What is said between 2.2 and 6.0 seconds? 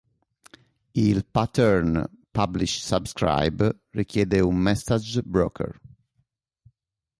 publish-subscribe richiede un message broker.